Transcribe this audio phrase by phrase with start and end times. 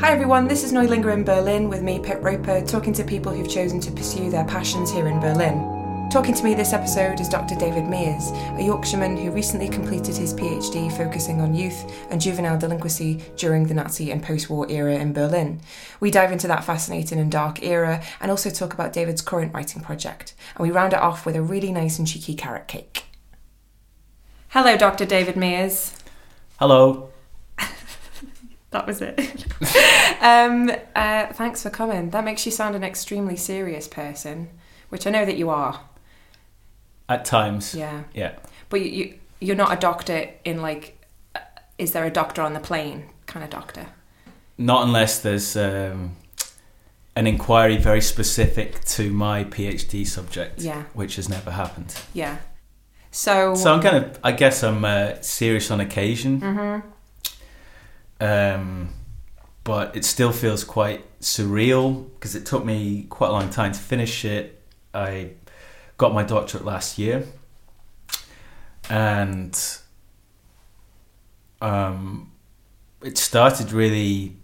[0.00, 3.50] Hi everyone, this is Neulinger in Berlin with me, Pip Roper, talking to people who've
[3.50, 6.08] chosen to pursue their passions here in Berlin.
[6.10, 7.54] Talking to me this episode is Dr.
[7.54, 13.22] David Meeres, a Yorkshireman who recently completed his PhD focusing on youth and juvenile delinquency
[13.36, 15.60] during the Nazi and post war era in Berlin.
[16.00, 19.82] We dive into that fascinating and dark era and also talk about David's current writing
[19.82, 20.34] project.
[20.56, 23.04] And we round it off with a really nice and cheeky carrot cake.
[24.48, 25.04] Hello, Dr.
[25.04, 25.94] David Meeres.
[26.58, 27.09] Hello.
[28.70, 29.18] That was it.
[30.22, 32.10] um, uh, thanks for coming.
[32.10, 34.48] That makes you sound an extremely serious person,
[34.90, 35.80] which I know that you are.
[37.08, 37.74] At times.
[37.74, 38.04] Yeah.
[38.14, 38.34] Yeah.
[38.68, 41.40] But you, you you're not a doctor in like, uh,
[41.78, 43.86] is there a doctor on the plane kind of doctor?
[44.56, 46.16] Not unless there's um,
[47.16, 50.60] an inquiry very specific to my PhD subject.
[50.60, 50.84] Yeah.
[50.92, 51.96] Which has never happened.
[52.14, 52.36] Yeah.
[53.10, 53.56] So.
[53.56, 54.20] So I'm kind of.
[54.22, 56.40] I guess I'm uh, serious on occasion.
[56.40, 56.88] Mm-hmm.
[58.20, 58.90] Um,
[59.64, 63.78] but it still feels quite surreal because it took me quite a long time to
[63.78, 64.62] finish it.
[64.92, 65.32] I
[65.96, 67.26] got my doctorate last year,
[68.88, 69.58] and
[71.60, 72.32] um,
[73.02, 74.36] it started really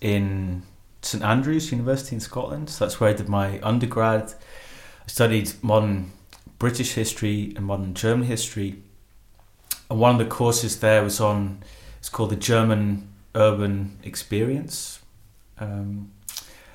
[0.00, 0.62] in
[1.02, 2.68] St Andrews University in Scotland.
[2.70, 4.34] So that's where I did my undergrad.
[5.04, 6.12] I studied modern
[6.58, 8.82] British history and modern German history,
[9.88, 11.62] and one of the courses there was on.
[11.98, 15.00] It's called the German urban experience.
[15.58, 16.12] Um,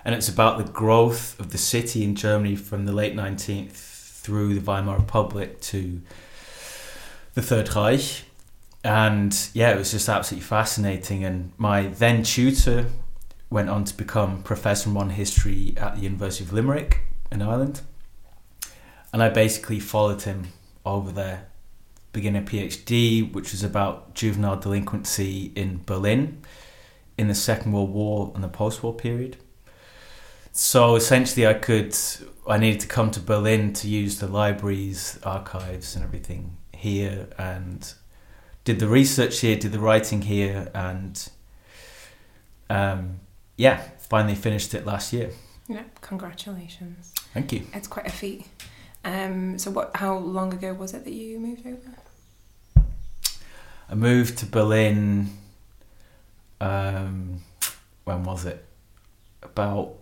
[0.06, 4.54] and it's about the growth of the city in Germany from the late 19th through
[4.54, 6.02] the Weimar Republic to
[7.34, 8.24] the Third Reich.
[8.84, 11.24] And yeah, it was just absolutely fascinating.
[11.24, 12.86] And my then tutor
[13.50, 17.02] went on to become professor in modern history at the University of Limerick
[17.32, 17.82] in Ireland.
[19.12, 20.48] And I basically followed him
[20.86, 21.49] over there
[22.12, 26.42] begin a PhD, which was about juvenile delinquency in Berlin
[27.18, 29.38] in the Second World War and the post-war period.
[30.52, 31.96] So essentially, I could,
[32.48, 37.94] I needed to come to Berlin to use the libraries, archives, and everything here, and
[38.64, 41.30] did the research here, did the writing here, and
[42.70, 43.20] um,
[43.58, 45.32] yeah, finally finished it last year.
[45.68, 47.14] Yeah, congratulations.
[47.34, 47.64] Thank you.
[47.74, 48.48] It's quite a feat.
[49.04, 49.96] Um, so what?
[49.96, 51.96] How long ago was it that you moved over?
[53.90, 55.30] I moved to Berlin.
[56.62, 57.42] Um,
[58.04, 58.66] when was it?
[59.42, 59.96] About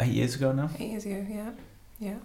[0.00, 0.70] eight years ago now.
[0.78, 1.50] Eight years ago, yeah,
[2.00, 2.16] yeah.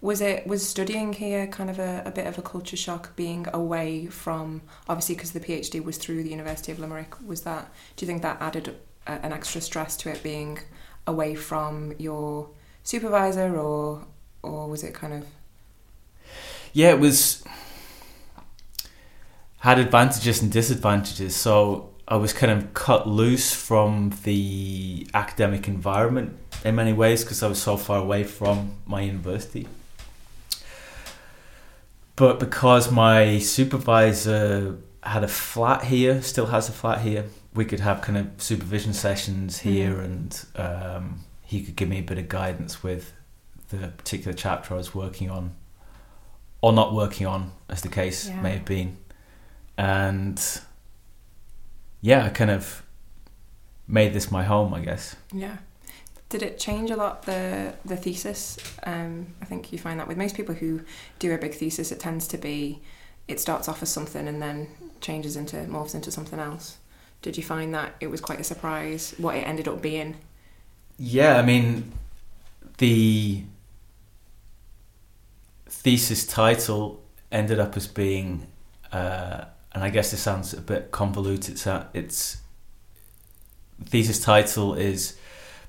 [0.00, 3.46] Was it was studying here kind of a, a bit of a culture shock, being
[3.52, 7.14] away from obviously because the PhD was through the University of Limerick.
[7.26, 7.70] Was that?
[7.96, 8.76] Do you think that added
[9.06, 10.58] a, an extra stress to it being
[11.06, 12.48] away from your
[12.82, 14.06] supervisor, or
[14.42, 15.26] or was it kind of?
[16.72, 17.44] Yeah, it was
[19.58, 21.36] had advantages and disadvantages.
[21.36, 27.42] So I was kind of cut loose from the academic environment in many ways because
[27.42, 29.68] I was so far away from my university.
[32.16, 37.80] But because my supervisor had a flat here, still has a flat here, we could
[37.80, 40.04] have kind of supervision sessions here mm.
[40.04, 43.12] and um, he could give me a bit of guidance with
[43.70, 45.54] the particular chapter I was working on
[46.62, 48.40] or not working on, as the case yeah.
[48.40, 48.96] may have been.
[49.76, 50.40] And
[52.00, 52.82] yeah, I kind of
[53.86, 55.16] made this my home, I guess.
[55.32, 55.58] Yeah.
[56.28, 58.56] Did it change a lot the the thesis?
[58.84, 60.80] Um, I think you find that with most people who
[61.18, 62.80] do a big thesis, it tends to be
[63.28, 64.68] it starts off as something and then
[65.00, 66.78] changes into morphs into something else.
[67.20, 70.16] Did you find that it was quite a surprise what it ended up being?
[70.98, 71.92] Yeah, I mean,
[72.78, 73.42] the
[75.82, 78.46] thesis title ended up as being,
[78.92, 81.54] uh, and I guess this sounds a bit convoluted.
[81.54, 82.36] It's, it's
[83.84, 85.16] thesis title is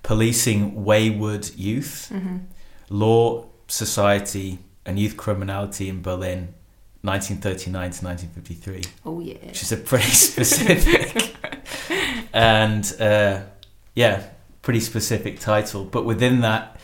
[0.03, 2.37] policing wayward youth, mm-hmm.
[2.89, 6.53] law, society, and youth criminality in Berlin.
[7.05, 8.81] 1939 to 1953.
[9.05, 11.35] Oh yeah, which is a pretty specific
[12.33, 13.41] and uh,
[13.93, 14.23] yeah,
[14.61, 15.85] pretty specific title.
[15.85, 16.79] But within that,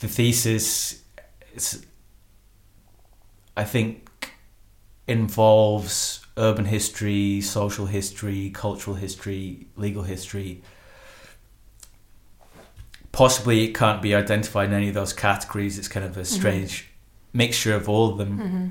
[0.00, 1.02] the thesis
[1.54, 1.86] is
[3.56, 4.32] I think
[5.06, 10.62] involves urban history, social history, cultural history, legal history.
[13.12, 15.78] Possibly it can't be identified in any of those categories.
[15.78, 16.40] It's kind of a mm-hmm.
[16.40, 17.38] strange mm-hmm.
[17.38, 18.38] mixture of all of them.
[18.38, 18.68] Mm-hmm.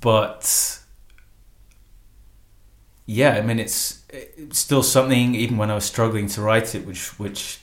[0.00, 0.80] But
[3.04, 5.34] yeah, I mean, it's, it's still something.
[5.34, 7.60] Even when I was struggling to write it, which which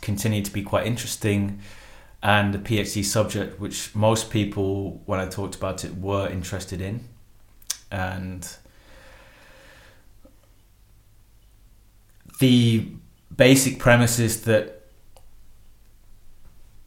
[0.00, 1.60] continued to be quite interesting
[2.22, 7.00] and the PhD subject, which most people, when I talked about it, were interested in.
[7.90, 8.48] And
[12.40, 12.88] the
[13.34, 14.76] basic premise is that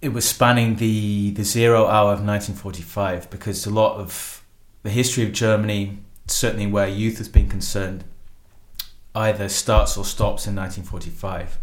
[0.02, 4.44] it was spanning the, the zero hour of 1945 because a lot of
[4.84, 8.06] the history of Germany, certainly where youth has been concerned,
[9.14, 11.60] either starts or stops in 1945.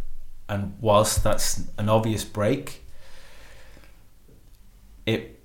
[0.49, 2.86] And whilst that's an obvious break,
[5.07, 5.41] it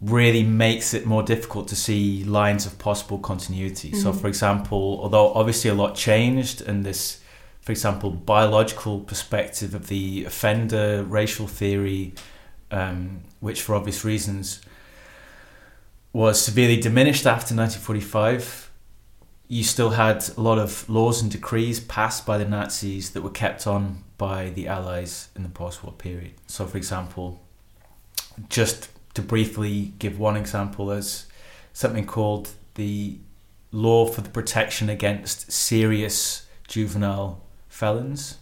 [0.00, 3.90] really makes it more difficult to see lines of possible continuity.
[3.90, 4.00] Mm-hmm.
[4.00, 7.20] So, for example, although obviously a lot changed, and this,
[7.60, 12.12] for example, biological perspective of the offender racial theory,
[12.70, 14.60] um, which for obvious reasons
[16.12, 18.70] was severely diminished after 1945.
[19.48, 23.30] You still had a lot of laws and decrees passed by the Nazis that were
[23.30, 26.32] kept on by the Allies in the post war period.
[26.46, 27.42] So, for example,
[28.48, 31.26] just to briefly give one example, there's
[31.72, 33.18] something called the
[33.70, 38.38] Law for the Protection Against Serious Juvenile Felons.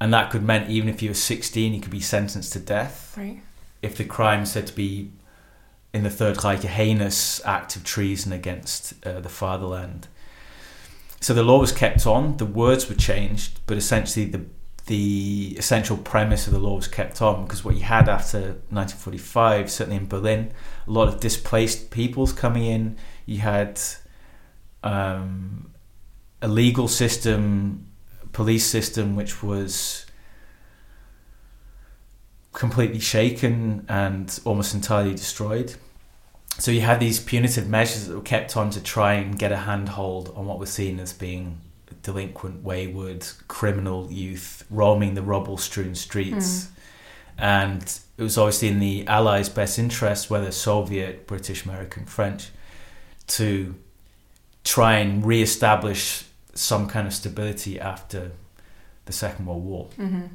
[0.00, 3.14] And that could mean even if you were 16, you could be sentenced to death.
[3.16, 3.40] Right.
[3.82, 5.10] If the crime said to be
[5.92, 10.08] in the Third Reich a heinous act of treason against uh, the fatherland.
[11.20, 14.44] So the law was kept on, the words were changed, but essentially the
[14.86, 19.70] the essential premise of the law was kept on because what you had after 1945,
[19.70, 20.52] certainly in Berlin,
[20.86, 22.96] a lot of displaced peoples coming in.
[23.24, 23.80] You had
[24.82, 25.70] um,
[26.42, 27.86] a legal system,
[28.32, 30.04] police system, which was
[32.52, 35.74] completely shaken and almost entirely destroyed.
[36.58, 39.56] So you had these punitive measures that were kept on to try and get a
[39.56, 41.58] handhold on what was seen as being
[42.04, 46.66] delinquent, wayward, criminal youth roaming the rubble strewn streets.
[46.66, 46.70] Mm.
[47.36, 52.50] And it was obviously in the Allies' best interest, whether Soviet, British, American, French,
[53.26, 53.74] to
[54.62, 56.24] try and re establish
[56.54, 58.30] some kind of stability after
[59.06, 59.88] the Second World War.
[59.98, 60.26] Mm-hmm.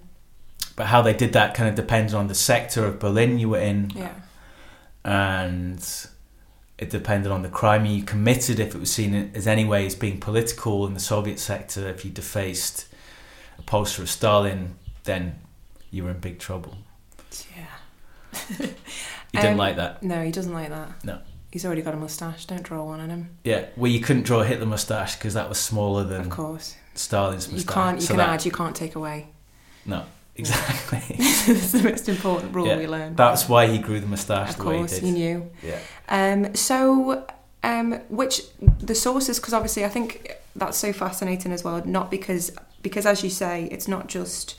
[0.75, 3.59] But how they did that kind of depends on the sector of Berlin you were
[3.59, 3.91] in.
[3.95, 4.13] Yeah.
[5.05, 6.07] And
[6.79, 9.95] it depended on the crime you committed, if it was seen as any way as
[9.95, 12.87] being political in the Soviet sector, if you defaced
[13.57, 15.39] a poster of Stalin, then
[15.91, 16.77] you were in big trouble.
[17.53, 17.65] Yeah.
[18.59, 18.69] you
[19.33, 20.01] didn't um, like that?
[20.01, 21.03] No, he doesn't like that.
[21.03, 21.19] No.
[21.51, 22.45] He's already got a moustache.
[22.45, 23.29] Don't draw one on him.
[23.43, 26.75] Yeah, well, you couldn't draw a Hitler moustache because that was smaller than of course
[26.93, 27.59] Stalin's moustache.
[27.59, 27.95] You can't.
[27.97, 28.45] You so can that, add.
[28.45, 29.29] You can't take away.
[29.85, 30.05] No,
[30.35, 31.01] exactly.
[31.19, 33.17] It's the most important rule yeah, we learned.
[33.17, 34.51] That's why he grew the moustache.
[34.51, 35.51] Of the course, way he, he knew.
[35.63, 35.79] Yeah.
[36.07, 36.53] Um.
[36.55, 37.25] So,
[37.63, 39.39] um, which the sources?
[39.39, 41.83] Because obviously, I think that's so fascinating as well.
[41.85, 44.55] Not because because as you say, it's not just.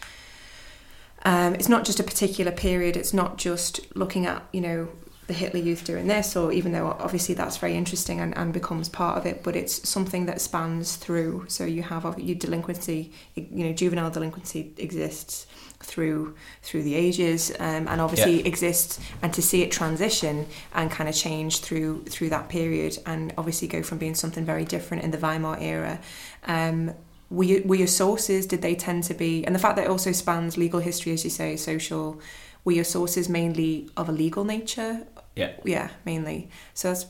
[1.22, 2.96] Um, it's not just a particular period.
[2.96, 4.88] It's not just looking at you know
[5.30, 8.88] the Hitler Youth doing this, or even though obviously that's very interesting and, and becomes
[8.88, 11.44] part of it, but it's something that spans through.
[11.46, 15.46] So you have your delinquency, you know, juvenile delinquency exists
[15.78, 18.48] through through the ages, um, and obviously yeah.
[18.48, 23.32] exists, and to see it transition and kind of change through through that period, and
[23.38, 26.00] obviously go from being something very different in the Weimar era.
[26.44, 26.92] Um,
[27.30, 29.88] were, you, were your sources did they tend to be and the fact that it
[29.88, 32.20] also spans legal history as you say social
[32.64, 35.06] were your sources mainly of a legal nature
[35.40, 35.52] yeah.
[35.64, 36.50] Yeah, mainly.
[36.74, 37.06] So it's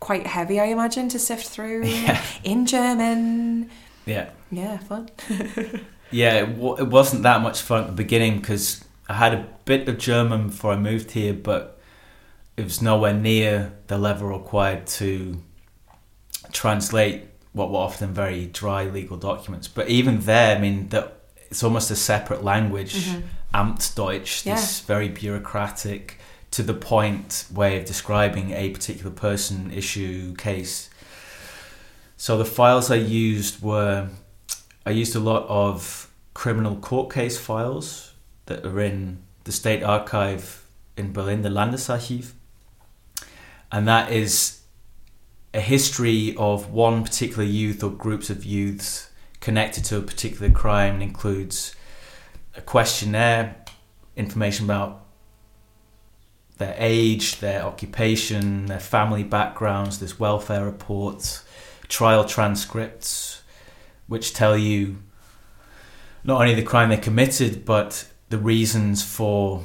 [0.00, 2.22] quite heavy, I imagine, to sift through yeah.
[2.42, 3.70] in German.
[4.06, 4.30] Yeah.
[4.50, 5.08] Yeah, fun.
[6.10, 9.48] yeah, it, w- it wasn't that much fun at the beginning because I had a
[9.64, 11.80] bit of German before I moved here, but
[12.56, 15.40] it was nowhere near the level required to
[16.52, 19.68] translate what were often very dry legal documents.
[19.68, 23.20] But even there, I mean, that it's almost a separate language, mm-hmm.
[23.54, 24.56] Amtsdeutsch, yeah.
[24.56, 26.18] this very bureaucratic
[26.54, 30.88] to the point way of describing a particular person, issue, case.
[32.16, 34.08] So the files I used were
[34.86, 38.14] I used a lot of criminal court case files
[38.46, 40.64] that are in the State Archive
[40.96, 42.32] in Berlin, the Landesarchiv.
[43.72, 44.60] And that is
[45.52, 50.94] a history of one particular youth or groups of youths connected to a particular crime
[50.94, 51.74] and includes
[52.56, 53.56] a questionnaire,
[54.14, 55.03] information about
[56.58, 61.44] their age, their occupation, their family backgrounds, there's welfare reports,
[61.88, 63.42] trial transcripts,
[64.06, 64.98] which tell you
[66.22, 69.64] not only the crime they committed, but the reasons for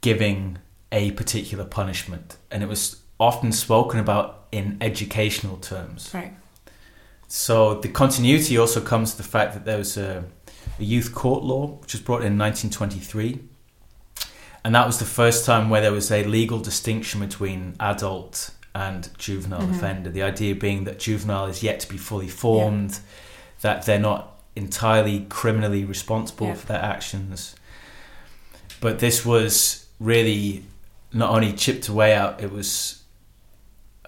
[0.00, 0.58] giving
[0.90, 2.36] a particular punishment.
[2.50, 6.10] And it was often spoken about in educational terms.
[6.14, 6.32] Right.
[7.28, 10.24] So the continuity also comes to the fact that there was a,
[10.78, 13.40] a youth court law, which was brought in 1923
[14.64, 19.08] and that was the first time where there was a legal distinction between adult and
[19.18, 19.74] juvenile mm-hmm.
[19.74, 20.10] offender.
[20.10, 22.98] The idea being that juvenile is yet to be fully formed, yeah.
[23.60, 26.54] that they're not entirely criminally responsible Yeah.
[26.54, 27.54] for their actions.
[28.80, 30.64] But this was really
[31.12, 33.02] not only chipped away out; it was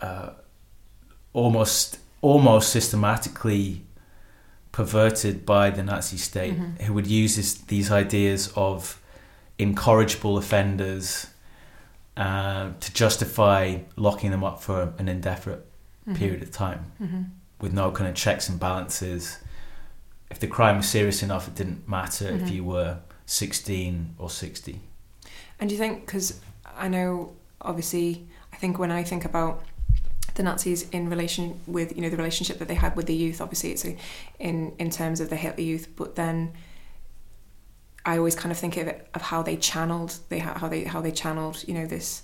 [0.00, 0.30] uh,
[1.32, 3.82] almost almost systematically
[4.72, 6.82] perverted by the Nazi state, Mhm.
[6.82, 9.00] who would use this, these ideas of
[9.58, 11.26] incorrigible offenders
[12.16, 15.66] uh, to justify locking them up for an indefinite
[16.08, 16.16] Mhm.
[16.16, 17.26] period of time Mhm.
[17.60, 19.38] with no kind of checks and balances.
[20.30, 22.42] If the crime was serious enough, it didn't matter Mhm.
[22.42, 24.80] if you were 16 or 60.
[25.60, 26.40] And do you think, because
[26.76, 29.62] I know, obviously, I think when I think about
[30.36, 33.40] the Nazis in relation with, you know, the relationship that they had with the youth,
[33.40, 33.84] obviously it's
[34.38, 36.52] in, in terms of the Hitler youth, but then
[38.06, 41.00] I always kind of think of it, of how they channeled, they how they how
[41.02, 42.22] they channeled, you know, this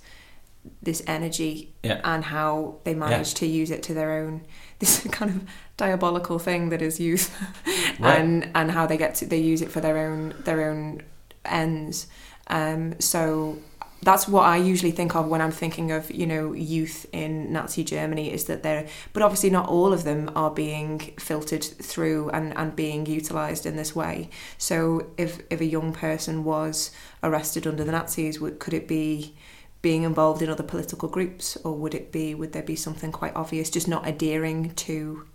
[0.81, 1.99] this energy Yeah.
[2.05, 4.41] and how they managed to use it to their own
[4.79, 5.43] this kind of
[5.75, 7.29] diabolical thing that is youth
[7.99, 8.19] Right.
[8.19, 11.01] and and how they get to they use it for their own their own
[11.43, 12.07] ends
[12.47, 13.57] um so
[14.03, 17.83] that's what I usually think of when I'm thinking of you know youth in Nazi
[17.83, 22.55] Germany is that they're but obviously not all of them are being filtered through and,
[22.57, 26.91] and being utilized in this way so if if a young person was
[27.21, 29.35] arrested under the Nazis would could it be
[29.81, 33.35] being involved in other political groups or would it be would there be something quite
[33.35, 35.25] obvious just not adhering to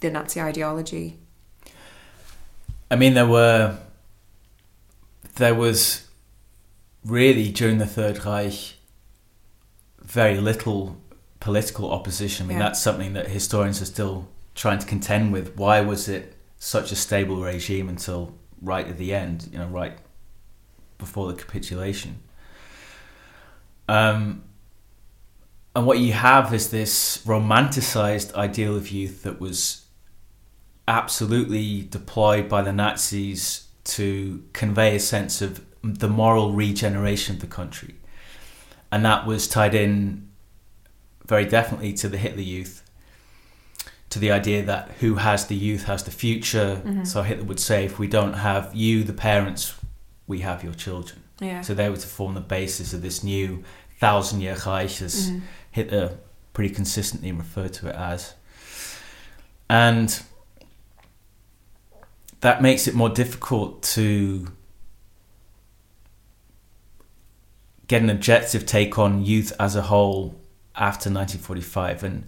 [0.00, 1.18] the Nazi ideology
[2.90, 3.76] I mean, there were.
[5.36, 6.06] There was
[7.04, 8.74] really during the Third Reich
[10.02, 10.96] very little
[11.40, 12.46] political opposition.
[12.46, 12.64] I mean, Yeah.
[12.64, 15.56] that's something that historians are still trying to contend with.
[15.56, 19.48] Why was it such a stable regime until right at the end?
[19.52, 19.98] You know, right
[20.98, 22.20] before the capitulation.
[23.88, 24.44] Um,
[25.74, 29.86] and what you have is this romanticized ideal of youth that was
[30.86, 37.46] absolutely deployed by the Nazis to convey a sense of the moral regeneration of the
[37.46, 37.94] country.
[38.90, 40.28] And that was tied in
[41.26, 42.82] very definitely to the Hitler Youth,
[44.10, 46.80] to the idea that who has the youth has the future.
[46.84, 47.06] Mhm.
[47.06, 49.74] So Hitler would say, if we don't have you, the parents,
[50.26, 51.20] we have your children.
[51.40, 53.64] yeah So they were to form the basis of this new
[54.00, 55.40] thousand year Reich, as Mhm.
[55.70, 56.18] Hitler
[56.52, 58.34] pretty consistently referred to it as.
[59.68, 60.22] And
[62.40, 64.46] that makes it more difficult to
[67.94, 70.34] get an objective take on youth as a whole
[70.74, 72.02] after 1945.
[72.02, 72.26] And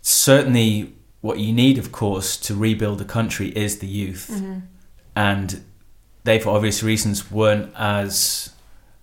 [0.00, 4.30] certainly, what you need, of course, to rebuild the country is the youth.
[4.32, 4.62] Mhm.
[5.16, 5.64] And
[6.22, 8.50] they, for obvious reasons, weren't as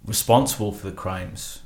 [0.05, 1.59] responsible for the crimes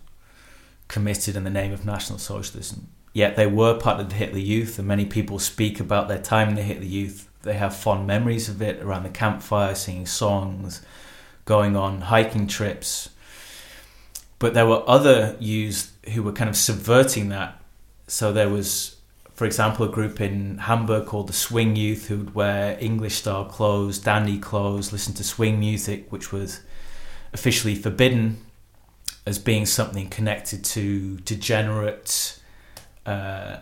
[0.88, 2.88] committed in the name of National Socialism.
[3.14, 6.50] Yet they were part of the Hitler Youth, and many people speak about their time
[6.50, 7.30] in the Hitler Youth.
[7.44, 10.82] They have fond memories of it around the campfire, singing songs,
[11.46, 13.10] going on hiking trips.
[14.40, 17.60] But there were other youths who were kind of subverting that.
[18.08, 18.98] So there was,
[19.34, 23.46] for example, a group in Hamburg called the Swing Youth who would wear English style
[23.46, 26.62] clothes, dandy clothes, listen to swing music, which was
[27.34, 28.38] officially forbidden
[29.26, 32.40] as being something connected to degenerate
[33.06, 33.58] uh,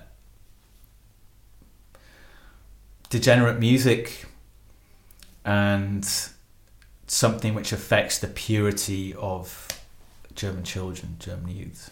[3.10, 4.26] degenerate music
[5.44, 6.30] and
[7.08, 9.68] something which affects the purity of
[10.36, 11.92] German children, German youth.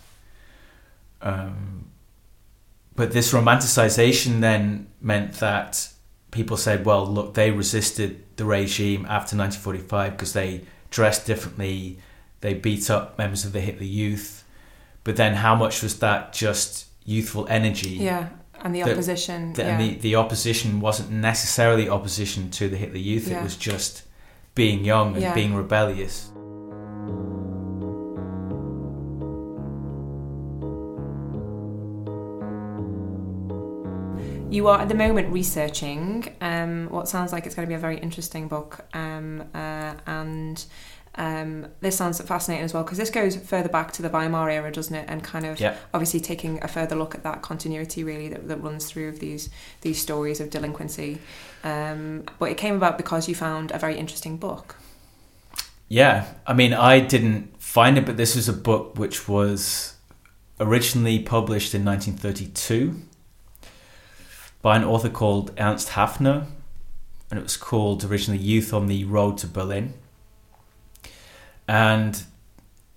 [1.22, 1.86] Um,
[2.96, 5.90] but this romanticization then meant that
[6.32, 11.98] people said, well, look, they resisted the regime after 1945 because they dressed differently,
[12.42, 14.44] they beat up members of the Hitler Youth.
[15.04, 17.90] But then, how much was that just youthful energy?
[17.90, 18.30] yeah
[18.64, 19.78] and the opposition The, yeah.
[19.78, 23.40] And the, the opposition wasn't necessarily opposition to the Hitler Youth, Yeah.
[23.40, 24.04] it was just
[24.56, 25.34] being young and Yeah.
[25.34, 26.30] being rebellious.
[34.54, 37.80] You are at the moment researching um, what sounds like it's going to be a
[37.80, 40.64] very interesting book, um, uh, and
[41.16, 44.72] um, this sounds fascinating as well because this goes further back to the Weimar era,
[44.72, 45.06] doesn't it?
[45.10, 45.60] And kind of
[45.92, 49.50] obviously taking a further look at that continuity really that, that runs through of these
[49.82, 51.18] these stories of delinquency.
[51.64, 54.76] Um, but it came about because you found a very interesting book.
[55.88, 59.96] Yeah, I mean, I didn't find it, but this was a book which was
[60.60, 63.02] originally published in 1932
[64.64, 66.48] by an author called Ernst Haffner,
[67.30, 69.94] and it was called originally Youth on the Road to Berlin.
[71.68, 72.24] And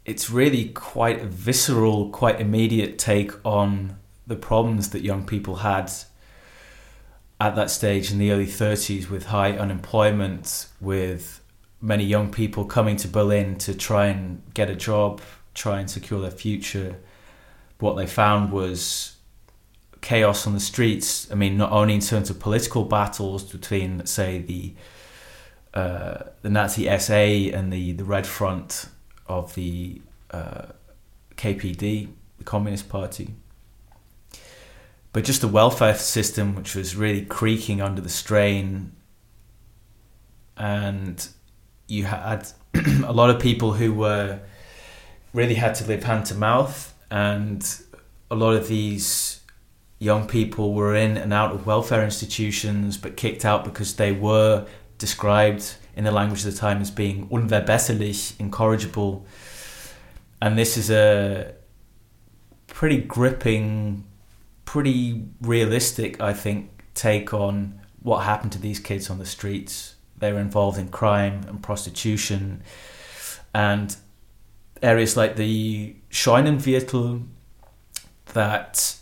[0.05, 5.91] it's really quite a visceral, quite immediate take on the problems that young people had
[7.41, 11.41] at that stage in the early 30s with high unemployment, with
[11.83, 15.21] many young people coming to Berlin to try and get a job,
[15.53, 16.97] try and secure their future.
[17.81, 19.16] What they found was
[20.07, 21.29] chaos on the streets.
[21.33, 24.73] I mean, not only in terms of political battles between, say, the
[25.75, 28.89] uh, the Nazi SA and the, the Red Front
[29.27, 30.67] of the uh,
[31.35, 32.09] KPD,
[32.39, 33.35] the Communist Party,
[35.13, 38.93] but just the welfare system, which was really creaking under the strain,
[40.57, 41.29] and
[41.89, 42.47] you had
[43.05, 44.39] a lot of people who were
[45.33, 47.81] really had to live hand to mouth, and
[48.31, 49.41] a lot of these
[49.99, 54.67] young people were in and out of welfare institutions, but kicked out because they were
[54.99, 59.27] described in the language of the time as being unverbesserlich, incorrigible.
[60.43, 61.55] And this is a
[62.67, 64.05] pretty gripping,
[64.67, 70.33] pretty realistic, I think, take on what happened to these kids on the streets they
[70.33, 72.63] were involved in crime and prostitution,
[73.55, 73.97] and
[74.83, 77.27] areas like the Scheunenviertel
[78.33, 78.97] that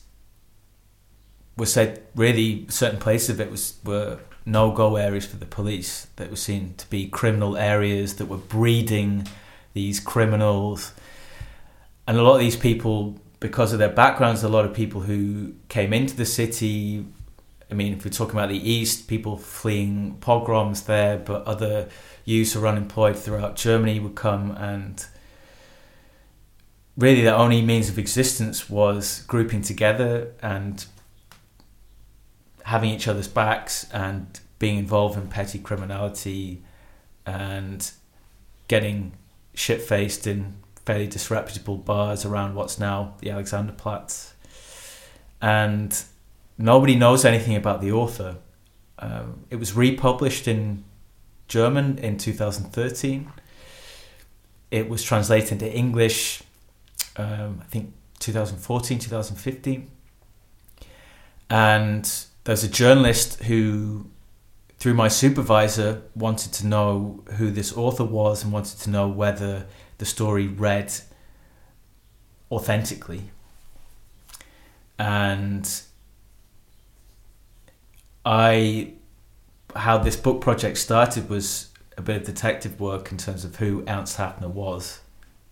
[1.56, 6.06] were said really certain places of it was were no go areas for the police.
[6.16, 9.26] That were seen to be criminal areas that were breeding
[9.72, 10.92] these criminals.
[12.06, 15.52] And a lot of these people because of their backgrounds a lot of people who
[15.68, 17.04] came into the city
[17.70, 21.88] I mean, if we're talking about the East, people fleeing pogroms there, but other
[22.24, 24.52] youths who are unemployed throughout Germany would come.
[24.52, 25.04] And
[26.96, 30.86] really their only means of existence was grouping together and
[32.64, 36.62] having each other's backs and being involved in petty criminality
[37.26, 37.90] and
[38.68, 39.12] getting
[39.54, 40.54] shit faced in
[40.84, 44.32] fairly disreputable bars around what's now the Alexanderplatz.
[45.40, 45.94] And
[46.56, 48.36] nobody knows anything about the author.
[48.98, 50.84] Um, it was republished in
[51.48, 53.30] German in 2013.
[54.70, 56.42] It was translated into English,
[57.16, 59.90] um, I think 2014, 2015.
[61.50, 64.06] And there's a journalist who,
[64.78, 69.66] through my supervisor, wanted to know who this author was and wanted to know whether
[69.98, 70.92] the story read
[72.52, 73.30] authentically.
[74.98, 75.68] And
[78.24, 78.92] I
[79.74, 83.84] how this book project started was a bit of detective work in terms of who
[83.88, 85.00] Ernst Haffner was.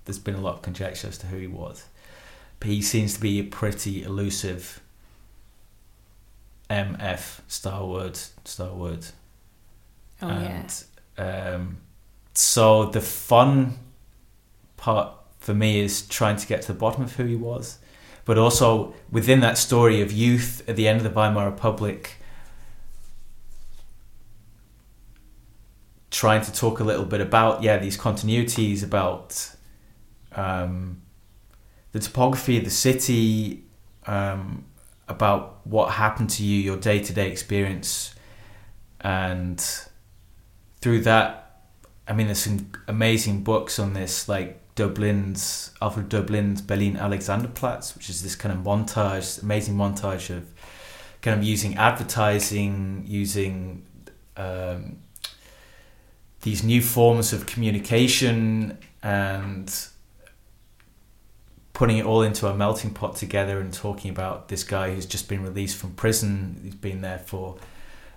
[0.05, 1.87] There's been a lot of conjecture as to who he was,
[2.61, 4.81] but he seems to be a pretty elusive
[6.70, 9.07] MF Star Word Star Word.
[10.20, 10.85] Oh and,
[11.18, 11.53] yeah.
[11.55, 11.79] Um,
[12.35, 13.79] so the fun
[14.77, 17.79] part for me is trying to get to the bottom of who he was,
[18.25, 22.16] but also within that story of youth at the end of the Weimar Republic
[26.12, 29.51] trying to talk a little bit about yeah these continuities about
[30.37, 31.01] um,
[31.92, 33.64] the topography of the city
[34.07, 34.64] um,
[35.12, 38.14] about what happened to you your day-to-day experience
[39.01, 39.59] and
[40.81, 41.61] through that
[42.09, 48.09] i mean there's some amazing books on this like Döblin's alfred Döblin's berlin alexanderplatz which
[48.09, 50.44] is this kind of montage amazing montage of
[51.20, 53.87] kind of using advertising using
[54.37, 54.96] um,
[56.40, 59.88] these new forms of communication and
[61.83, 65.29] putting it all into a melting pot together and talking about this guy who's just
[65.29, 66.61] been released from prison.
[66.62, 67.57] He's been there for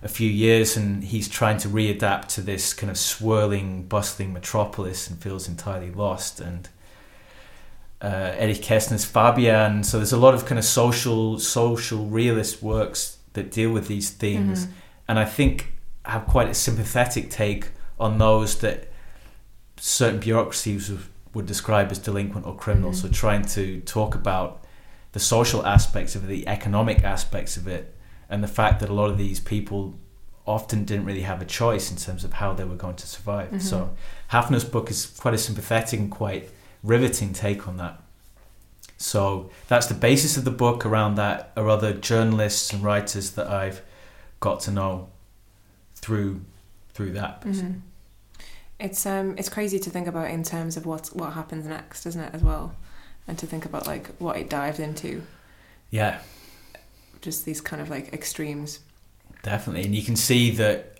[0.02, 5.10] a few years and he's trying to readapt to this kind of swirling, bustling metropolis
[5.10, 6.38] and feels entirely lost.
[6.38, 6.68] And
[8.00, 9.82] uh, Erich Kästner's Fabian.
[9.82, 14.10] So there's a lot of kind of social, social realist works that deal with these
[14.10, 14.74] themes, mm-hmm.
[15.08, 15.72] and I think
[16.04, 18.92] have quite a sympathetic take on those that
[19.76, 20.88] certain bureaucracies
[21.36, 22.90] would describe as delinquent or criminal.
[22.92, 23.08] Mm-hmm.
[23.08, 24.64] So trying to talk about
[25.12, 27.94] the social aspects of it, the economic aspects of it,
[28.30, 29.94] and the fact that a lot of these people
[30.46, 33.48] often didn't really have a choice in terms of how they were going to survive.
[33.48, 33.58] Mm-hmm.
[33.58, 33.94] So
[34.32, 36.48] Haffner's book is quite a sympathetic and quite
[36.82, 38.00] riveting take on that.
[38.96, 40.86] So that's the basis of the book.
[40.86, 43.82] Around that are other journalists and writers that I've
[44.40, 45.10] got to know
[45.96, 46.40] through
[46.94, 47.42] through that.
[47.42, 47.80] Mm-hmm.
[48.78, 52.20] It's um it's crazy to think about in terms of what what happens next, isn't
[52.20, 52.74] it, as well,
[53.26, 55.22] and to think about like what it dived into.
[55.90, 56.20] Yeah.
[57.22, 58.80] Just these kind of like extremes.
[59.42, 60.98] Definitely, and you can see that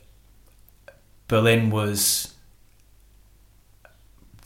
[1.28, 2.34] Berlin was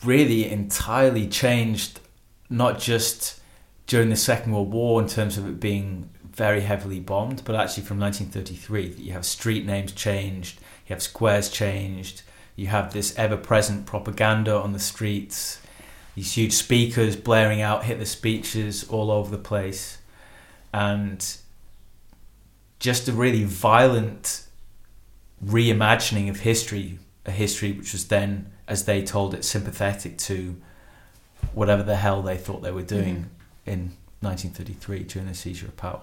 [0.04, 2.00] really entirely changed,
[2.48, 3.40] not just
[3.86, 7.82] during the Second World War in terms of it being very heavily bombed, but actually
[7.82, 12.22] from 1933, you have street names changed, you have squares changed,
[12.60, 15.62] you have this ever present propaganda on the streets,
[16.14, 19.96] these huge speakers blaring out Hitler speeches all over the place,
[20.70, 21.38] and
[22.78, 24.44] just a really violent
[25.42, 30.60] reimagining of history, a history which was then, as they told it, sympathetic to
[31.54, 33.72] whatever the hell they thought they were doing mm.
[33.72, 33.78] in
[34.20, 36.02] 1933 during the seizure of power.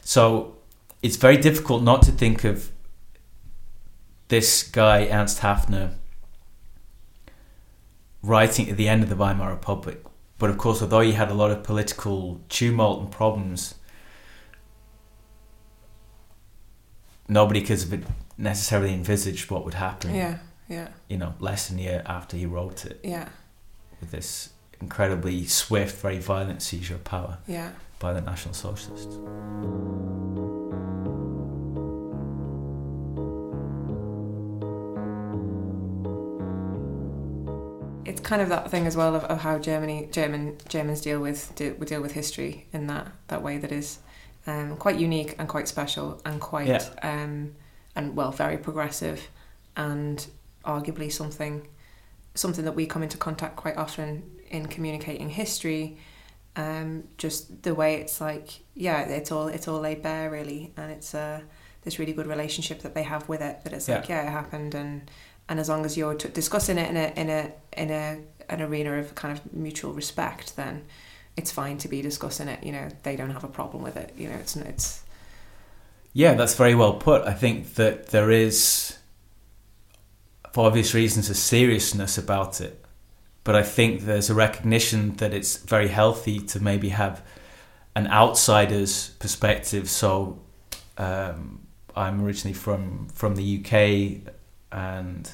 [0.00, 0.56] So
[1.04, 2.72] it's very difficult not to think of
[4.28, 5.94] this guy, Ernst Haffner,
[8.22, 10.04] writing at the end of the Weimar Republic.
[10.38, 13.74] But of course, although he had a lot of political tumult and problems,
[17.26, 20.14] nobody could have necessarily envisaged what would happen.
[20.14, 20.38] Yeah,
[20.68, 20.88] yeah.
[21.08, 23.00] You know, less than a year after he wrote it.
[23.02, 23.28] Yeah.
[24.00, 27.38] With this incredibly swift, very violent seizure of power.
[27.48, 27.72] Yeah.
[27.98, 29.18] By the National Socialists.
[38.18, 41.54] It's kind of that thing as well of, of how Germany German Germans deal with
[41.54, 44.00] deal, deal with history in that that way that is
[44.46, 46.84] um, quite unique and quite special and quite yeah.
[47.02, 47.54] um,
[47.94, 49.28] and well very progressive
[49.76, 50.26] and
[50.64, 51.68] arguably something
[52.34, 55.96] something that we come into contact quite often in communicating history
[56.56, 60.90] um, just the way it's like yeah it's all it's all laid bare really and
[60.90, 61.40] it's uh,
[61.82, 63.96] this really good relationship that they have with it that it's yeah.
[63.96, 65.08] like yeah it happened and
[65.48, 68.62] and as long as you're t- discussing it in a in a in a an
[68.62, 70.84] arena of kind of mutual respect, then
[71.36, 72.62] it's fine to be discussing it.
[72.64, 74.12] You know, they don't have a problem with it.
[74.16, 75.02] You know, it's it's.
[76.12, 77.22] Yeah, that's very well put.
[77.22, 78.96] I think that there is,
[80.52, 82.84] for obvious reasons, a seriousness about it,
[83.44, 87.22] but I think there's a recognition that it's very healthy to maybe have
[87.94, 89.88] an outsider's perspective.
[89.88, 90.40] So,
[90.96, 94.32] um, I'm originally from from the UK
[94.72, 95.30] and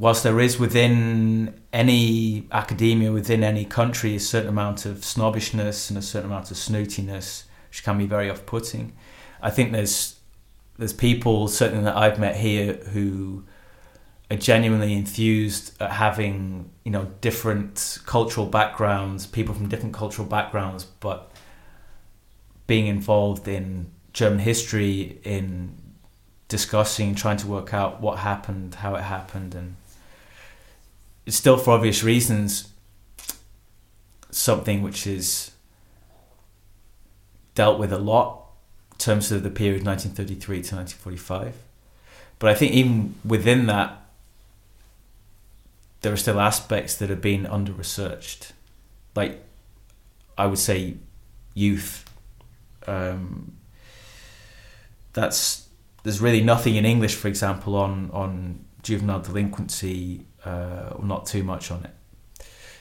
[0.00, 5.98] whilst there is within any academia, within any country, a certain amount of snobbishness and
[5.98, 8.94] a certain amount of snootiness, which can be very off-putting,
[9.42, 10.16] I think there's
[10.78, 13.44] there's people certainly that I've met here who
[14.30, 20.84] are genuinely enthused at having you know different cultural backgrounds, people from different cultural backgrounds,
[20.84, 21.30] but
[22.66, 25.76] being involved in German history, in
[26.48, 29.76] discussing, trying to work out what happened, how it happened, and
[31.30, 32.72] it's still for obvious reasons
[34.32, 35.52] something which is
[37.54, 38.46] dealt with a lot
[38.90, 41.54] in terms of the period 1933 to 1945.
[42.40, 44.02] But I think even within that,
[46.00, 48.50] there are still aspects that have been under researched.
[49.14, 49.40] Like,
[50.36, 50.96] I would say,
[51.54, 52.10] youth.
[52.88, 53.52] Um,
[55.12, 55.68] that's
[56.02, 61.42] there's really nothing in English, for example, on on juvenile delinquency, uh, or not too
[61.42, 61.94] much on it.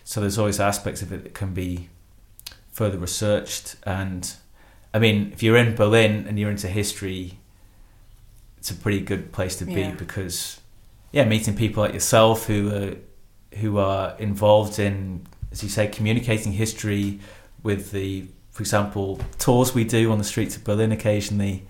[0.03, 1.89] So there's always aspects of it that can be
[2.71, 3.75] further researched.
[3.83, 4.31] And
[4.93, 7.37] I mean, if you're in Berlin and you're into history,
[8.57, 9.91] it's a pretty good place to be Yeah.
[9.91, 10.59] because,
[11.11, 12.95] yeah, meeting people like yourself who are
[13.57, 17.19] who are involved in, as you say, communicating history
[17.63, 21.65] with the, for example, tours we do on the streets of Berlin occasionally,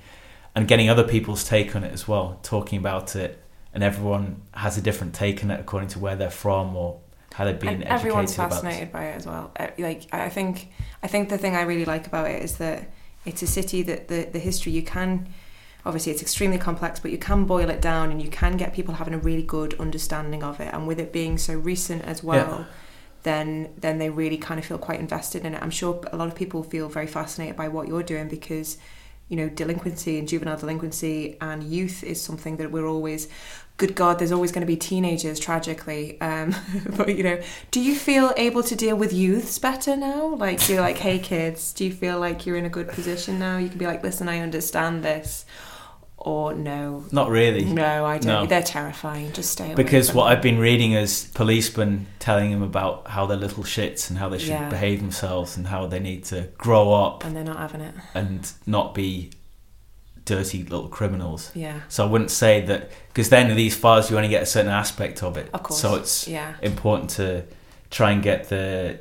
[0.53, 3.41] and getting other people's take on it as well, talking about it,
[3.73, 6.99] and everyone has a different take on it according to where they're from or
[7.33, 8.51] how they've been and educated everyone's about.
[8.51, 9.51] fascinated by it as well.
[9.59, 10.69] Uh, Like I think,
[11.03, 12.89] I think the thing I really like about it is that
[13.25, 15.27] it's a city that the the history you can.
[15.85, 18.95] Obviously, it's extremely complex, but you can boil it down, and you can get people
[18.95, 20.73] having a really good understanding of it.
[20.73, 22.67] And with it being so recent as well,
[23.23, 25.61] then then they really kind of feel quite invested in it.
[25.61, 28.77] I'm sure a lot of people feel very fascinated by what you're doing because
[29.29, 33.27] you know delinquency and juvenile delinquency and youth is something that we're always
[33.77, 36.19] good god there's always going to be teenagers tragically.
[36.19, 36.53] Um,
[36.97, 40.35] but you know do you feel able to deal with youths better now?
[40.35, 43.57] Like you're like hey kids do you feel like you're in a good position now?
[43.57, 45.45] You can be like listen i understand this
[46.21, 47.63] or no Not really.
[47.65, 48.45] no i don't No.
[48.45, 50.33] they're terrifying just stay away Because what them.
[50.33, 54.37] I've been reading is policemen telling them about how they're little shits and how they
[54.37, 54.69] should Yeah.
[54.69, 58.51] behave themselves and how they need to grow up and they're not having it and
[58.65, 59.31] not be
[60.25, 61.51] dirty little criminals.
[61.55, 64.45] yeah So I wouldn't say that because then in these files you only get a
[64.45, 65.49] certain aspect of it.
[65.53, 65.79] Of course.
[65.81, 67.45] So it's yeah important to
[67.89, 68.99] try and get the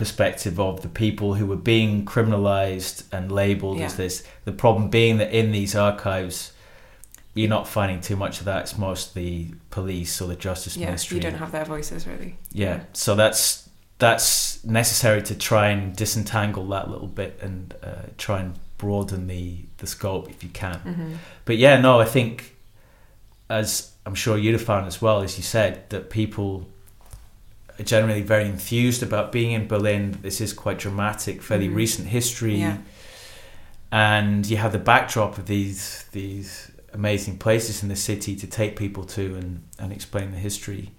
[0.00, 4.24] perspective of the people who were being criminalized and labeled as this.
[4.46, 6.54] The problem being that in these archives,
[7.34, 8.62] you're not finding too much of that.
[8.62, 11.16] It's mostly the police or the justice yeah ministry.
[11.16, 12.80] you don't have their voices really yeah.
[12.94, 18.54] So that's that's necessary to try and disentangle that little bit and uh, try and
[18.78, 20.76] broaden the the scope if you can.
[20.76, 21.12] Mm-hmm.
[21.44, 22.56] But yeah, no, I think
[23.50, 26.70] as I'm sure you'd have found as well, as you said, that people
[27.84, 30.18] generally very enthused about being in Berlin.
[30.22, 31.74] This is quite dramatic, fairly Mhm.
[31.74, 32.78] recent history, Yeah.
[33.92, 38.74] and you have the backdrop of these these amazing places in the city to take
[38.76, 40.90] people to and, and explain the history.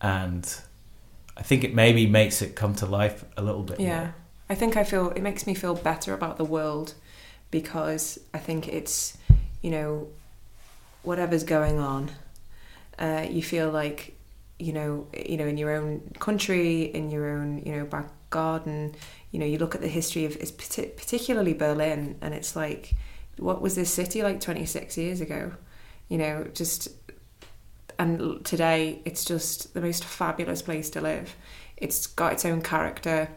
[0.00, 0.44] And
[1.36, 3.80] I think it maybe makes it come to life a little bit.
[3.80, 3.98] Yeah.
[4.00, 4.14] more.
[4.48, 6.94] I think I feel it makes me feel better about the world
[7.50, 9.16] because I think it's,
[9.62, 10.06] you know,
[11.02, 12.10] whatever's going on,
[12.98, 14.14] uh, you feel like,
[14.58, 18.94] you know, you know, in your own country, in your own, you know, back garden,
[19.30, 22.94] you know, you look at the history of, it's particularly Berlin, and it's like,
[23.38, 25.52] what was this city like 26 years ago?
[26.08, 26.88] You know, just,
[27.98, 31.34] and today it's just the most fabulous place to live.
[31.76, 33.28] It's got its own character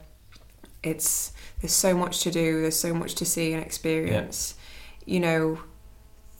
[0.83, 4.55] it's there's so much to do there's so much to see and experience
[5.05, 5.59] you know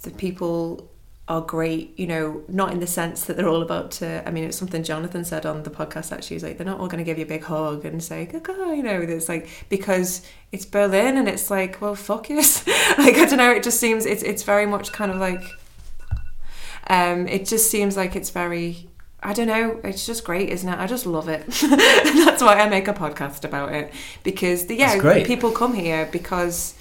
[0.03, 0.86] the people
[1.29, 4.45] are great you know not in the sense that they're all about to i mean
[4.45, 7.03] it's something jonathan said on the podcast actually he's like they're not all going to
[7.03, 11.27] give you a big hug and say you know it's like because it's berlin and
[11.27, 12.65] it's like well fuck yes
[12.97, 15.43] like i don't know it just seems it's it's very much kind of like
[16.89, 18.87] um it just seems like it's very
[19.23, 19.81] I don't know.
[19.83, 20.77] It's just great, isn't it?
[20.77, 21.45] I just love it.
[21.47, 23.91] That's why I make a podcast about it
[24.23, 26.75] because the, yeah, people come here because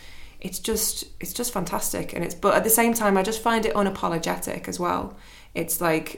[0.47, 3.63] it's just it's just fantastic, and it's but at the same time, I just find
[3.69, 5.03] it unapologetic as well.
[5.55, 6.09] It's like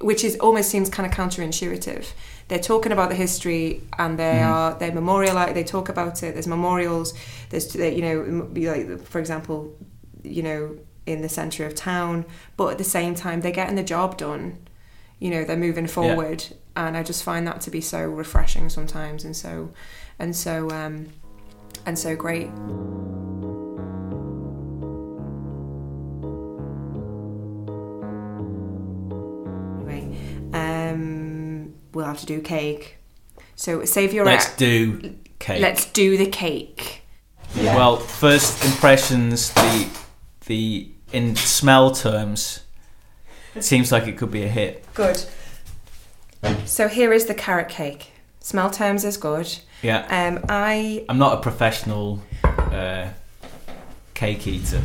[0.00, 2.04] which is almost seems kind of counterintuitive.
[2.48, 3.66] They're talking about the history
[3.98, 4.50] and they Mhm.
[4.52, 5.54] are they memorialize.
[5.54, 6.30] They talk about it.
[6.34, 7.14] There's memorials.
[7.50, 9.58] There's you know be like for example,
[10.22, 10.60] you know
[11.06, 12.24] in the center of town,
[12.56, 14.44] but at the same time they're getting the job done
[15.20, 16.40] you know they're moving forward
[16.74, 19.70] and i just find that to be so refreshing sometimes and so
[20.18, 21.06] and so um
[21.86, 22.50] and so great.
[29.80, 30.16] Anyway
[30.52, 32.98] um we'll have to do cake.
[33.56, 35.60] So save your Let's do cake.
[35.60, 37.02] let's do the cake.
[37.56, 39.88] Well, first impressions, the
[40.46, 42.64] the in smell terms,
[43.54, 44.84] it seems like it could be a hit.
[44.94, 45.24] good.
[46.64, 48.10] So here is the carrot cake
[48.44, 49.48] smell terms is good
[49.82, 53.08] Yeah, um i I'm not a professional uh,
[54.12, 54.82] cake eater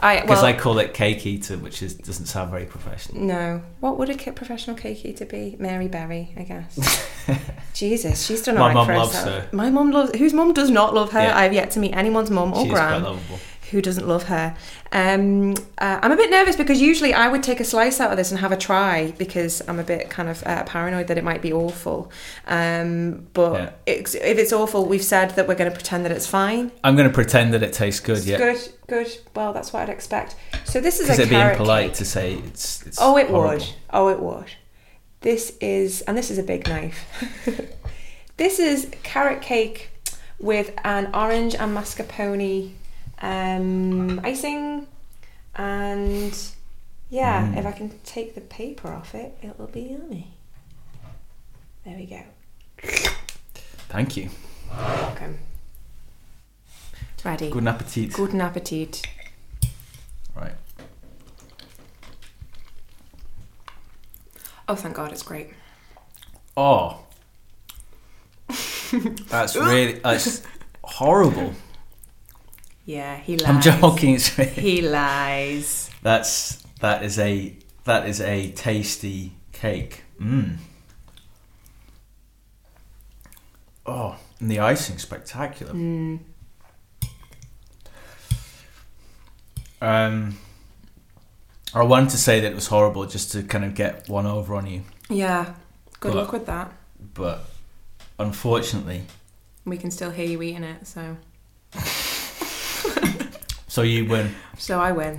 [0.00, 3.22] i because well I call it cake eater, which is doesn't sound very professional.
[3.22, 3.62] No.
[3.78, 5.54] What would a professional cake eater be?
[5.60, 7.06] Mary Berry, I guess.
[7.72, 9.44] Jesus, she's done My mum for loves herself.
[9.44, 9.56] her.
[9.56, 10.18] My mum loves.
[10.18, 11.20] Whose mum does not love her?
[11.22, 11.38] Yeah.
[11.38, 13.38] I've yet to meet anyone's mum or She quite gran lovable.
[13.72, 14.56] Who doesn't love her.
[14.92, 18.16] Um, uh, I'm a bit nervous because usually I would take a slice out of
[18.16, 21.24] this and have a try because I'm a bit kind of uh, paranoid that it
[21.24, 22.12] might be awful.
[22.46, 23.70] Um, but Yeah.
[23.86, 26.70] it's, if it's awful, we've said that we're going to pretend that it's fine.
[26.84, 28.24] I'm going to pretend that it tastes good.
[28.24, 29.18] Yeah, Good, good.
[29.34, 30.36] Well, that's what I'd expect.
[30.64, 31.94] So this is because a it'd be impolite cake.
[31.94, 32.86] to say it's.
[32.86, 33.58] it's Oh, it horrible.
[33.64, 33.68] would.
[33.90, 34.46] Oh, it would.
[35.22, 37.04] This is, and this is a big knife.
[38.36, 39.90] this is carrot cake
[40.40, 42.72] with an orange and mascarpone
[43.22, 44.86] um, icing,
[45.54, 46.36] and
[47.10, 47.56] yeah, Mm.
[47.58, 50.34] if I can take the paper off it, it'll be yummy.
[51.84, 52.22] There we go.
[53.88, 54.30] Thank you.
[54.70, 55.38] Welcome.
[57.24, 57.50] Ready.
[57.50, 58.12] Guten Appetit.
[58.12, 59.02] Guten Appetit.
[60.34, 60.54] Right.
[64.68, 65.50] Oh, thank God, it's great.
[66.56, 66.98] Oh,
[69.28, 70.42] that's really that's
[70.82, 71.52] horrible.
[72.84, 73.48] Yeah, he lies.
[73.48, 74.18] I'm joking.
[74.18, 75.90] He lies.
[76.02, 80.02] that's that is a that is a tasty cake.
[80.20, 80.56] Mm.
[83.86, 85.72] Oh, and the icing spectacular.
[85.72, 86.20] Mm.
[89.80, 90.38] Um,
[91.74, 94.54] I wanted to say that it was horrible just to kind of get one over
[94.54, 95.54] on you, Yeah.
[96.00, 96.72] Good But- luck with that.
[97.14, 97.44] but
[98.18, 99.02] unfortunately,
[99.64, 101.16] We can still hear you eating it, so
[103.72, 104.34] so you win.
[104.58, 105.18] so I win.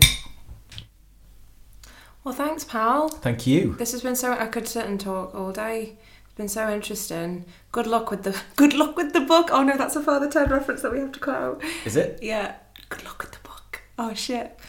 [2.23, 3.09] Well, thanks, pal.
[3.09, 3.73] Thank you.
[3.79, 4.31] This has been so.
[4.31, 5.97] I could sit and talk all day.
[6.25, 7.45] It's been so interesting.
[7.71, 8.39] Good luck with the.
[8.55, 9.49] Good luck with the book.
[9.51, 11.63] Oh no, that's a Father Ted reference that we have to cut out.
[11.83, 12.19] Is it?
[12.21, 12.53] Yeah.
[12.89, 13.81] Good luck with the book.
[13.97, 14.59] Oh shit.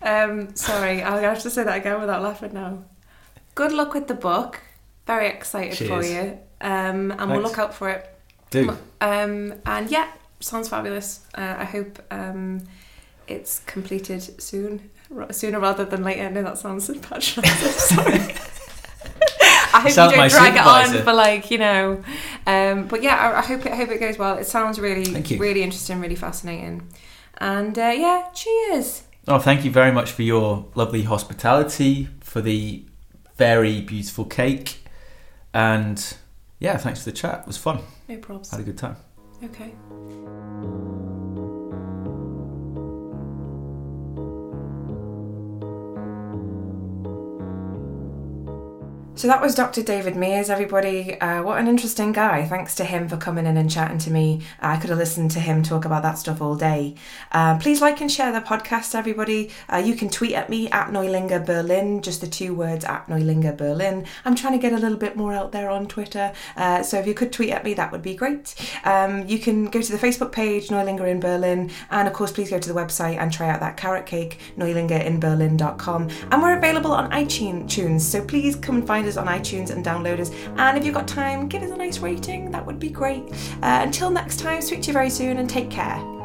[0.00, 2.82] Um, sorry, I'll have to say that again without laughing now.
[3.54, 4.62] Good luck with the book.
[5.06, 6.38] Very excited for you.
[6.62, 8.08] Um, and we'll look out for it.
[8.50, 8.70] Do.
[9.02, 10.10] Um, and yeah,
[10.40, 11.26] sounds fabulous.
[11.34, 12.62] Uh, I hope um,
[13.28, 16.30] it's completed soon, r- sooner rather than later.
[16.30, 17.68] No, that sounds patronising.
[17.72, 18.34] Sorry.
[19.70, 21.04] I hope Sounds you don't drag it on supervisor.
[21.04, 22.02] for like you know.
[22.46, 24.38] Um, but yeah, I, I hope it I hope it goes well.
[24.38, 25.04] It sounds really
[25.36, 26.88] really interesting, really fascinating.
[27.36, 29.04] And uh, yeah, cheers.
[29.28, 32.84] Oh, thank you very much for your lovely hospitality, for the
[33.36, 34.82] very beautiful cake,
[35.52, 36.16] and
[36.58, 37.40] yeah, thanks for the chat.
[37.42, 37.80] It was fun.
[38.08, 38.50] No probs.
[38.50, 38.96] Had a good time.
[39.44, 39.74] Okay.
[49.18, 49.82] So that was Dr.
[49.82, 51.20] David Meeres, everybody.
[51.20, 52.44] Uh, what an interesting guy.
[52.44, 54.42] Thanks to him for coming in and chatting to me.
[54.60, 56.94] I could have listened to him talk about that stuff all day.
[57.32, 59.50] Uh, please like and share the podcast, everybody.
[59.68, 63.56] Uh, you can tweet at me at Neulinger Berlin, just the two words at Neulinger
[63.56, 64.06] Berlin.
[64.24, 67.04] I'm trying to get a little bit more out there on Twitter, uh, so if
[67.08, 68.54] you could tweet at me, that would be great.
[68.84, 72.50] Um, you can go to the Facebook page, Neulinger in Berlin, and of course, please
[72.50, 76.08] go to the website and try out that carrot cake, neulingerinberlin.com.
[76.30, 80.20] And we're available on iTunes, so please come and find us on iTunes and download
[80.20, 80.30] us.
[80.56, 83.22] And if you've got time, give us a nice rating, that would be great.
[83.62, 86.17] Uh, until next time, speak to you very soon and take care.